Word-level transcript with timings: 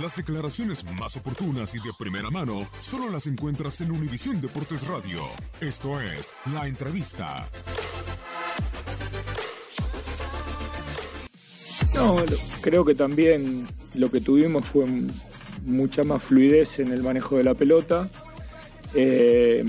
Las 0.00 0.16
declaraciones 0.16 0.84
más 0.98 1.16
oportunas 1.16 1.72
y 1.76 1.78
de 1.78 1.92
primera 1.96 2.28
mano 2.28 2.68
solo 2.80 3.08
las 3.10 3.28
encuentras 3.28 3.80
en 3.80 3.92
Univisión 3.92 4.40
Deportes 4.40 4.88
Radio. 4.88 5.20
Esto 5.60 6.00
es 6.00 6.34
La 6.52 6.66
Entrevista. 6.66 7.46
No, 11.94 12.16
creo 12.60 12.84
que 12.84 12.96
también 12.96 13.68
lo 13.94 14.10
que 14.10 14.20
tuvimos 14.20 14.64
fue 14.64 14.84
mucha 15.64 16.02
más 16.02 16.24
fluidez 16.24 16.80
en 16.80 16.92
el 16.92 17.04
manejo 17.04 17.36
de 17.36 17.44
la 17.44 17.54
pelota. 17.54 18.08
Eh, 18.94 19.64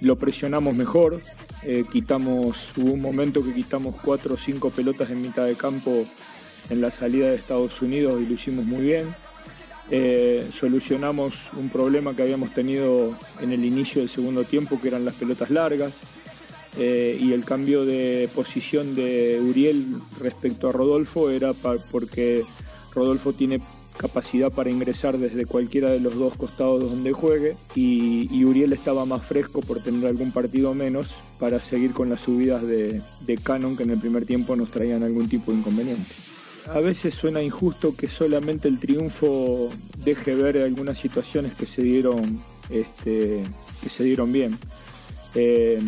lo 0.00 0.16
presionamos 0.16 0.74
mejor. 0.74 1.22
Eh, 1.62 1.84
quitamos, 1.90 2.72
hubo 2.76 2.94
un 2.94 3.00
momento 3.00 3.44
que 3.44 3.54
quitamos 3.54 3.94
cuatro 4.02 4.34
o 4.34 4.36
cinco 4.36 4.70
pelotas 4.70 5.10
en 5.10 5.22
mitad 5.22 5.46
de 5.46 5.54
campo 5.54 6.04
en 6.68 6.80
la 6.80 6.90
salida 6.90 7.28
de 7.28 7.36
Estados 7.36 7.80
Unidos 7.80 8.20
y 8.20 8.26
lo 8.26 8.34
hicimos 8.34 8.64
muy 8.64 8.82
bien. 8.82 9.06
Eh, 9.90 10.46
solucionamos 10.52 11.34
un 11.56 11.70
problema 11.70 12.14
que 12.14 12.22
habíamos 12.22 12.52
tenido 12.52 13.14
en 13.40 13.52
el 13.52 13.64
inicio 13.64 14.00
del 14.00 14.10
segundo 14.10 14.44
tiempo, 14.44 14.80
que 14.80 14.88
eran 14.88 15.04
las 15.04 15.14
pelotas 15.14 15.50
largas. 15.50 15.92
Eh, 16.76 17.18
y 17.20 17.32
el 17.32 17.44
cambio 17.44 17.84
de 17.84 18.28
posición 18.34 18.94
de 18.94 19.40
Uriel 19.42 19.96
respecto 20.20 20.68
a 20.68 20.72
Rodolfo 20.72 21.30
era 21.30 21.52
porque 21.90 22.44
Rodolfo 22.94 23.32
tiene 23.32 23.60
capacidad 23.96 24.52
para 24.52 24.70
ingresar 24.70 25.18
desde 25.18 25.44
cualquiera 25.44 25.90
de 25.90 25.98
los 25.98 26.14
dos 26.14 26.36
costados 26.36 26.88
donde 26.88 27.12
juegue 27.12 27.56
y, 27.74 28.44
Uriel 28.44 28.72
estaba 28.72 29.04
más 29.04 29.26
fresco 29.26 29.60
por 29.60 29.82
tener 29.82 30.06
algún 30.06 30.30
partido 30.30 30.72
menos 30.72 31.08
para 31.40 31.58
seguir 31.58 31.92
con 31.92 32.08
las 32.08 32.20
subidas 32.20 32.62
de, 32.62 33.02
de 33.26 33.36
Canon 33.38 33.76
que 33.76 33.82
en 33.82 33.90
el 33.90 33.98
primer 33.98 34.24
tiempo 34.24 34.54
nos 34.54 34.70
traían 34.70 35.02
algún 35.02 35.28
tipo 35.28 35.50
de 35.50 35.58
inconveniente. 35.58 36.14
A 36.72 36.80
veces 36.80 37.14
suena 37.14 37.42
injusto 37.42 37.96
que 37.96 38.08
solamente 38.08 38.68
el 38.68 38.78
triunfo 38.78 39.70
deje 40.04 40.34
ver 40.34 40.58
algunas 40.58 40.98
situaciones 40.98 41.54
que 41.54 41.66
se 41.66 41.82
dieron, 41.82 42.40
este, 42.70 43.42
que 43.82 43.88
se 43.88 44.04
dieron 44.04 44.32
bien. 44.32 44.58
Eh, 45.34 45.80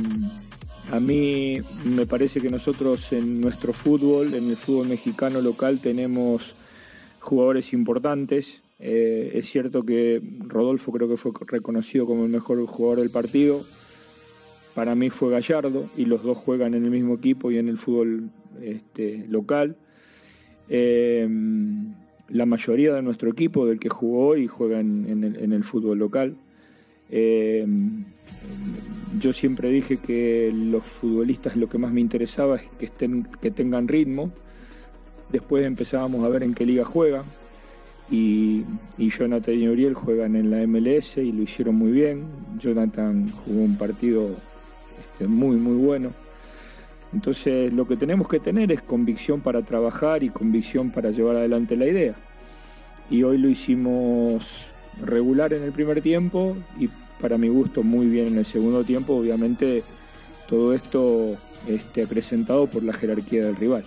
a 0.90 0.98
mí 0.98 1.58
me 1.84 2.06
parece 2.06 2.40
que 2.40 2.50
nosotros 2.50 3.12
en 3.12 3.40
nuestro 3.40 3.72
fútbol, 3.72 4.34
en 4.34 4.50
el 4.50 4.56
fútbol 4.56 4.88
mexicano 4.88 5.40
local, 5.40 5.78
tenemos 5.80 6.54
jugadores 7.20 7.72
importantes. 7.72 8.62
Eh, 8.78 9.32
es 9.34 9.48
cierto 9.48 9.84
que 9.84 10.20
Rodolfo 10.40 10.90
creo 10.90 11.08
que 11.08 11.16
fue 11.16 11.32
reconocido 11.46 12.06
como 12.06 12.24
el 12.24 12.30
mejor 12.30 12.64
jugador 12.66 13.00
del 13.00 13.10
partido. 13.10 13.64
Para 14.74 14.94
mí 14.94 15.10
fue 15.10 15.30
Gallardo 15.30 15.88
y 15.96 16.06
los 16.06 16.22
dos 16.22 16.38
juegan 16.38 16.74
en 16.74 16.84
el 16.84 16.90
mismo 16.90 17.14
equipo 17.14 17.50
y 17.50 17.58
en 17.58 17.68
el 17.68 17.78
fútbol 17.78 18.30
este, 18.62 19.26
local. 19.28 19.76
Eh, 20.68 21.26
la 22.40 22.46
mayoría 22.46 22.94
de 22.94 23.02
nuestro 23.02 23.28
equipo, 23.28 23.66
del 23.66 23.78
que 23.78 23.90
jugó 23.90 24.28
hoy, 24.28 24.46
juega 24.46 24.80
en, 24.80 25.52
el, 25.52 25.62
fútbol 25.62 25.98
local. 25.98 26.36
Eh, 27.10 27.66
yo 29.20 29.34
siempre 29.34 29.68
dije 29.68 29.98
que 29.98 30.50
los 30.54 30.82
futbolistas 30.84 31.54
lo 31.54 31.68
que 31.68 31.76
más 31.76 31.92
me 31.92 32.00
interesaba 32.00 32.56
es 32.56 32.62
que, 32.78 32.86
estén, 32.86 33.28
que 33.42 33.50
tengan 33.50 33.88
ritmo. 33.88 34.32
Después 35.30 35.66
empezábamos 35.66 36.24
a 36.24 36.30
ver 36.30 36.42
en 36.42 36.54
qué 36.54 36.64
liga 36.64 36.82
juegan. 36.86 37.24
Y, 38.10 38.64
Jonathan 38.96 39.54
y 39.54 39.68
Uriel 39.68 39.92
juegan 39.92 40.34
en 40.34 40.50
la 40.50 40.66
MLS 40.66 41.18
y 41.18 41.32
lo 41.32 41.42
hicieron 41.42 41.74
muy 41.74 41.92
bien. 41.92 42.24
Jonathan 42.58 43.30
jugó 43.44 43.60
un 43.60 43.76
partido 43.76 44.30
este, 44.98 45.26
muy, 45.26 45.56
muy 45.56 45.76
bueno. 45.76 46.10
Entonces 47.12 47.70
lo 47.70 47.86
que 47.86 47.98
tenemos 47.98 48.28
que 48.28 48.40
tener 48.40 48.72
es 48.72 48.80
convicción 48.80 49.42
para 49.42 49.60
trabajar 49.60 50.22
y 50.22 50.30
convicción 50.30 50.90
para 50.90 51.10
llevar 51.10 51.36
adelante 51.36 51.76
la 51.76 51.86
idea. 51.86 52.14
Y 53.10 53.24
hoy 53.24 53.38
lo 53.38 53.48
hicimos 53.48 54.70
regular 55.04 55.52
en 55.52 55.62
el 55.62 55.72
primer 55.72 56.00
tiempo 56.00 56.56
y 56.78 56.88
para 57.20 57.36
mi 57.36 57.48
gusto 57.48 57.82
muy 57.82 58.06
bien 58.06 58.28
en 58.28 58.38
el 58.38 58.46
segundo 58.46 58.84
tiempo, 58.84 59.14
obviamente 59.14 59.82
todo 60.48 60.74
esto 60.74 61.36
este, 61.66 62.02
acrecentado 62.02 62.66
por 62.66 62.82
la 62.82 62.92
jerarquía 62.92 63.44
del 63.44 63.56
rival. 63.56 63.84